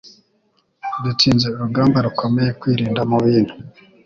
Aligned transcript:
dutsinze 1.03 1.45
urugamba 1.53 1.97
rukomeye. 2.05 2.51
Kwirinda 2.59 3.01
mu 3.09 3.17
bintu 3.25 3.53